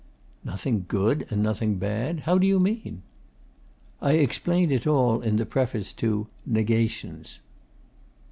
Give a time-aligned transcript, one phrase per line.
[0.43, 2.21] 'Nothing good and nothing bad?
[2.21, 3.03] How do you mean?'
[4.01, 7.37] 'I explained it all in the preface to "Negations."